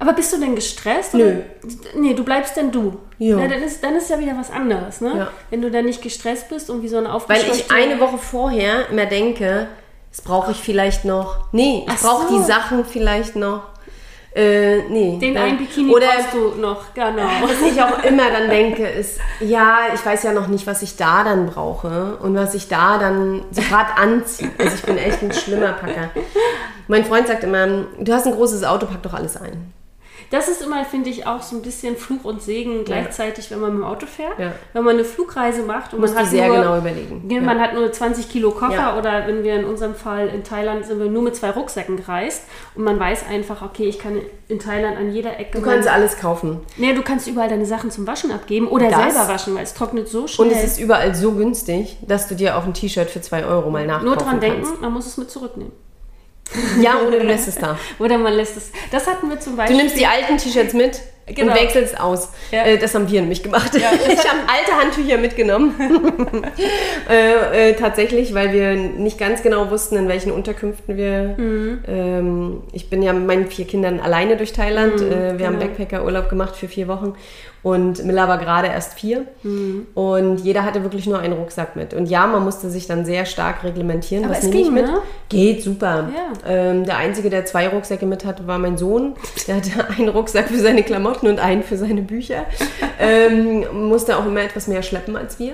[0.00, 1.12] Aber bist du denn gestresst?
[1.12, 1.24] Nö.
[1.24, 1.44] Oder?
[1.94, 2.98] Nee, du bleibst denn du.
[3.18, 3.36] Ja.
[3.36, 5.12] Na, dann, ist, dann ist ja wieder was anderes, ne?
[5.14, 5.30] Ja.
[5.50, 7.54] Wenn du dann nicht gestresst bist und wie so eine weil aufgescheuchte...
[7.54, 9.68] ich eine Woche vorher immer denke,
[10.10, 11.52] das brauche ich vielleicht noch.
[11.52, 12.38] Nee, ich brauche so.
[12.38, 13.64] die Sachen vielleicht noch.
[14.34, 15.18] Äh, nee.
[15.20, 17.28] Den einen Bikini Oder brauchst du noch, genau.
[17.42, 20.96] Was ich auch immer dann denke, ist, ja, ich weiß ja noch nicht, was ich
[20.96, 24.50] da dann brauche und was ich da dann so gerade anziehe.
[24.56, 26.10] Also ich bin echt ein schlimmer Packer.
[26.86, 27.66] Mein Freund sagt immer,
[27.98, 29.72] du hast ein großes Auto, pack doch alles ein.
[30.30, 33.72] Das ist immer, finde ich, auch so ein bisschen Fluch und Segen gleichzeitig, wenn man
[33.72, 34.38] mit dem Auto fährt.
[34.72, 37.44] Wenn man eine Flugreise macht und Musst man hat sehr nur, genau überlegen.
[37.44, 41.00] Man hat nur 20 Kilo Koffer oder wenn wir in unserem Fall in Thailand sind
[41.00, 44.96] wir nur mit zwei Rucksäcken gereist und man weiß einfach, okay, ich kann in Thailand
[44.96, 45.58] an jeder Ecke...
[45.58, 46.60] Du kannst alles kaufen.
[46.76, 49.74] Nee, du kannst überall deine Sachen zum Waschen abgeben oder Das- selber waschen, weil es
[49.74, 50.48] trocknet so schnell.
[50.48, 53.70] Und es ist überall so günstig, dass du dir auch ein T-Shirt für 2 Euro
[53.70, 54.80] mal nachkaufen Nur dran denken, kannst.
[54.80, 55.72] man muss es mit zurücknehmen.
[56.82, 57.78] Ja, oder du lässt es da.
[57.98, 58.70] Oder man lässt es.
[58.90, 59.76] Das hatten wir zum Du Beispiel.
[59.76, 61.00] nimmst die alten T-Shirts mit
[61.32, 61.52] Genau.
[61.52, 62.30] und wechselst aus.
[62.50, 62.64] Ja.
[62.64, 63.70] Äh, das haben wir nämlich gemacht.
[63.76, 65.76] ich habe alte Handtücher mitgenommen.
[67.08, 71.34] äh, äh, tatsächlich, weil wir nicht ganz genau wussten, in welchen Unterkünften wir.
[71.36, 71.84] Mhm.
[71.86, 75.00] Ähm, ich bin ja mit meinen vier Kindern alleine durch Thailand.
[75.00, 75.72] äh, wir haben genau.
[75.72, 77.14] Backpacker-Urlaub gemacht für vier Wochen.
[77.62, 79.26] Und Miller war gerade erst vier.
[79.42, 79.86] Mhm.
[79.94, 81.92] Und jeder hatte wirklich nur einen Rucksack mit.
[81.92, 84.24] Und ja, man musste sich dann sehr stark reglementieren.
[84.24, 84.86] Aber was es nehme ich mit?
[84.86, 84.98] ne?
[85.28, 86.08] Geht super.
[86.14, 86.32] Ja.
[86.48, 89.14] Ähm, der Einzige, der zwei Rucksäcke mit hatte, war mein Sohn.
[89.46, 92.46] Der hatte einen Rucksack für seine Klamotten und einen für seine Bücher.
[92.98, 95.52] ähm, musste auch immer etwas mehr schleppen als wir.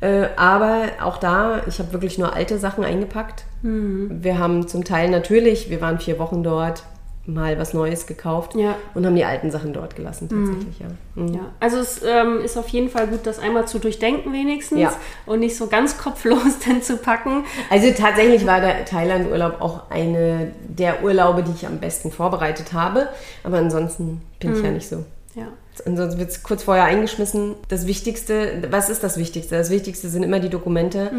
[0.00, 3.44] Äh, aber auch da, ich habe wirklich nur alte Sachen eingepackt.
[3.62, 4.18] Mhm.
[4.22, 6.84] Wir haben zum Teil natürlich, wir waren vier Wochen dort,
[7.28, 8.74] mal was Neues gekauft Ja.
[8.94, 10.86] und haben die alten Sachen dort gelassen tatsächlich, ja.
[11.14, 11.34] Mhm.
[11.34, 14.92] Ja, also es ähm, ist auf jeden Fall gut, das einmal zu durchdenken wenigstens Ja.
[15.26, 17.44] und nicht so ganz kopflos dann zu packen.
[17.70, 23.08] Also tatsächlich war der Thailand-Urlaub auch eine der Urlaube, die ich am besten vorbereitet habe.
[23.44, 25.04] Aber ansonsten bin ich ja nicht so.
[25.34, 25.48] Ja.
[25.84, 27.54] Ansonsten wird es kurz vorher eingeschmissen.
[27.68, 29.56] Das Wichtigste, was ist das Wichtigste?
[29.56, 31.12] Das Wichtigste sind immer die Dokumente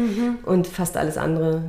[0.44, 1.62] und fast alles andere.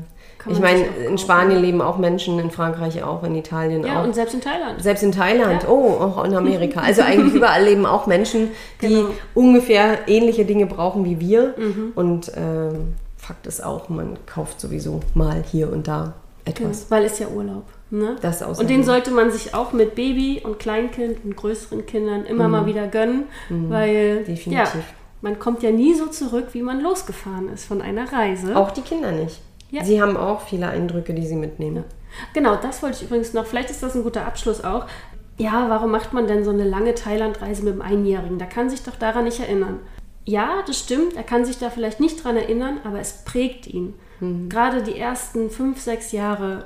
[0.49, 1.17] Ich meine, in.
[1.17, 4.05] Spanien leben auch Menschen, in Frankreich auch, in Italien Ja, auch.
[4.05, 4.81] und selbst in Thailand.
[4.81, 5.69] Selbst in Thailand, Ja.
[5.69, 6.79] oh, auch in Amerika.
[6.81, 8.49] Also eigentlich überall leben auch Menschen,
[8.81, 9.09] die Genau.
[9.35, 11.53] ungefähr ähnliche Dinge brauchen wie wir.
[11.57, 11.91] Mhm.
[11.95, 16.13] Und ähm, Fakt ist auch, man kauft sowieso mal hier und da
[16.45, 16.87] etwas.
[16.89, 17.63] Weil es ja Urlaub.
[17.91, 18.15] Ne?
[18.21, 22.47] Das und den sollte man sich auch mit Baby und Kleinkind und größeren Kindern immer
[22.47, 24.25] mal wieder gönnen, weil Mhm.
[24.25, 24.53] Definitiv.
[24.53, 24.67] ja,
[25.21, 28.55] man kommt ja nie so zurück, wie man losgefahren ist von einer Reise.
[28.55, 29.39] Auch die Kinder nicht.
[29.71, 29.83] Ja.
[29.83, 31.85] Sie haben auch viele Eindrücke, die sie mitnehmen.
[32.33, 33.45] Genau, das wollte ich übrigens noch.
[33.45, 34.85] Vielleicht ist das ein guter Abschluss auch.
[35.37, 38.37] Ja, warum macht man denn so eine lange Thailandreise mit dem Einjährigen?
[38.37, 39.79] Da kann sich doch daran nicht erinnern.
[40.25, 43.95] Ja, das stimmt, er kann sich da vielleicht nicht dran erinnern, aber es prägt ihn.
[44.49, 46.65] Gerade die ersten fünf, sechs Jahre,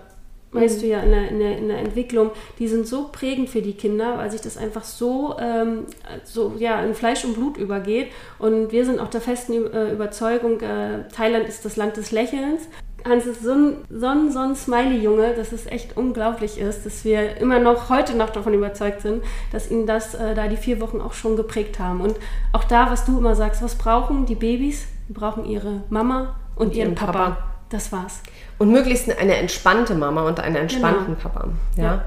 [0.52, 3.62] weißt du ja, in der, in, der, in der Entwicklung, die sind so prägend für
[3.62, 5.86] die Kinder, weil sich das einfach so, ähm,
[6.26, 8.12] so ja, in Fleisch und Blut übergeht.
[8.40, 12.68] Und wir sind auch der festen äh, Überzeugung, äh, Thailand ist das Land des Lächelns.
[13.08, 17.06] Hans ist so ein, so ein, so ein Smiley-Junge, dass es echt unglaublich ist, dass
[17.06, 20.82] wir immer noch, heute noch davon überzeugt sind, dass ihn das äh, da die vier
[20.82, 22.02] Wochen auch schon geprägt haben.
[22.02, 22.18] Und
[22.52, 24.88] auch da, was du immer sagst, was brauchen die Babys?
[25.08, 27.12] Die brauchen ihre Mama und, ihren ihren Papa.
[27.12, 27.38] Papa.
[27.70, 28.22] Das war's.
[28.58, 31.50] Und möglichst eine entspannte Mama und einen entspannten Papa.
[31.76, 31.84] Ja.
[31.84, 32.04] Ja.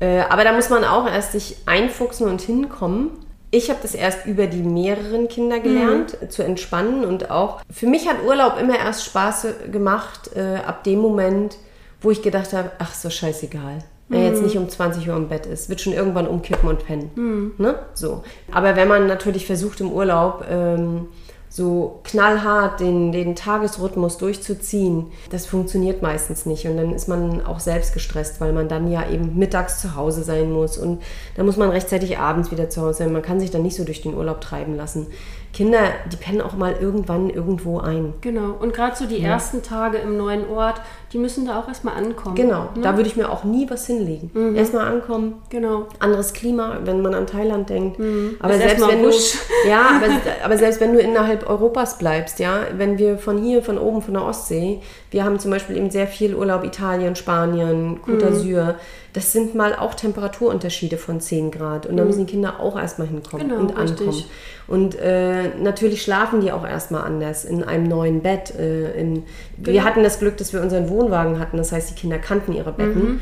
[0.00, 3.10] Äh, aber da muss man auch erst sich einfuchsen und hinkommen.
[3.54, 7.04] Ich habe das erst über die mehreren Kinder gelernt, äh, zu entspannen.
[7.04, 11.56] Und auch für mich hat Urlaub immer erst Spaß gemacht, äh, ab dem Moment,
[12.00, 13.78] wo ich gedacht habe, ach so scheißegal.
[14.08, 16.84] Wenn er jetzt nicht um 20 Uhr im Bett ist, wird schon irgendwann umkippen und
[16.84, 17.52] pennen.
[17.56, 17.76] Ne?
[17.94, 18.24] So.
[18.52, 21.06] Aber wenn man natürlich versucht im Urlaub ähm,
[21.54, 26.66] so knallhart den, den Tagesrhythmus durchzuziehen, das funktioniert meistens nicht.
[26.66, 30.24] Und dann ist man auch selbst gestresst, weil man dann ja eben mittags zu Hause
[30.24, 30.76] sein muss.
[30.76, 31.00] Und
[31.36, 33.12] dann muss man rechtzeitig abends wieder zu Hause sein.
[33.12, 35.06] Man kann sich dann nicht so durch den Urlaub treiben lassen.
[35.54, 35.78] Kinder,
[36.12, 38.12] die pennen auch mal irgendwann irgendwo ein.
[38.20, 38.56] Genau.
[38.60, 40.80] Und gerade so die ersten Tage im neuen Ort,
[41.12, 42.34] die müssen da auch erstmal ankommen.
[42.34, 42.82] Genau, Ne?
[42.82, 44.56] da würde ich mir auch nie was hinlegen.
[44.56, 45.86] Erstmal ankommen, Genau.
[46.00, 48.00] anderes Klima, wenn man an Thailand denkt.
[48.40, 49.10] Aber Ist selbst wenn du,
[49.68, 50.06] ja, aber,
[50.44, 54.14] aber selbst wenn du innerhalb Europas bleibst, ja, wenn wir von hier, von oben, von
[54.14, 54.80] der Ostsee,
[55.14, 58.34] wir haben zum Beispiel eben sehr viel Urlaub Italien, Spanien, Côte Mhm.
[58.34, 58.74] d'Azur.
[59.12, 61.86] Das sind mal auch Temperaturunterschiede von 10 Grad.
[61.86, 63.50] Und da müssen die Kinder auch erstmal hinkommen Mhm.
[63.50, 64.00] Genau, und richtig.
[64.08, 64.24] ankommen.
[64.66, 68.52] Und äh, natürlich schlafen die auch erstmal anders in einem neuen Bett.
[68.58, 69.22] Äh, in,
[69.56, 69.84] Wir Genau.
[69.84, 71.58] hatten das Glück, dass wir unseren Wohnwagen hatten.
[71.58, 73.04] Das heißt, die Kinder kannten ihre Betten.
[73.04, 73.20] Mhm.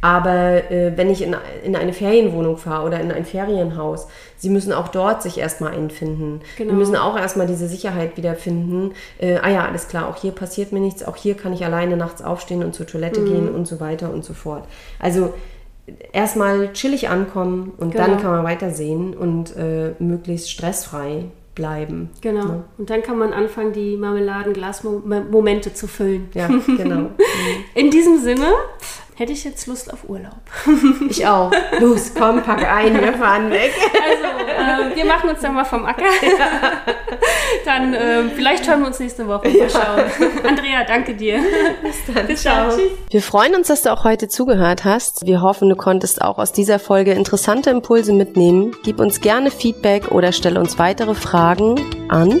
[0.00, 1.34] Aber äh, wenn ich in,
[1.64, 4.06] in eine Ferienwohnung fahre oder in ein Ferienhaus,
[4.36, 6.40] sie müssen auch dort sich erstmal einfinden.
[6.56, 6.70] Genau.
[6.72, 8.92] Wir müssen auch erstmal diese Sicherheit wiederfinden.
[9.18, 11.96] Äh, ah ja, alles klar, auch hier passiert mir nichts, auch hier kann ich alleine
[11.96, 13.26] nachts aufstehen und zur Toilette Mhm.
[13.26, 14.64] gehen und so weiter und so fort.
[15.00, 15.34] Also
[16.12, 18.20] erstmal chillig ankommen und dann Genau.
[18.22, 22.10] kann man weitersehen und äh, möglichst stressfrei bleiben.
[22.20, 22.44] Genau.
[22.44, 22.64] Ne?
[22.76, 26.28] Und dann kann man anfangen, die Marmeladenglas-Momente zu füllen.
[26.34, 27.10] Ja, genau.
[27.74, 28.46] In diesem Sinne
[29.18, 30.38] hätte ich jetzt Lust auf Urlaub.
[31.10, 31.50] Ich auch.
[31.80, 33.72] Los, komm, pack ein, wir fahren weg.
[33.94, 36.04] Also, äh, wir machen uns dann mal vom Acker.
[37.64, 39.48] Dann, äh, vielleicht hören wir uns nächste Woche.
[39.48, 40.30] Mal schauen.
[40.46, 41.40] Andrea, danke dir.
[41.82, 42.26] Bis dann.
[42.26, 42.70] Bis dann.
[42.70, 42.90] Tschüss.
[43.10, 45.26] Wir freuen uns, dass du auch heute zugehört hast.
[45.26, 48.76] Wir hoffen, du konntest auch aus dieser Folge interessante Impulse mitnehmen.
[48.84, 51.76] Gib uns gerne Feedback oder stelle uns weitere Fragen
[52.08, 52.40] an.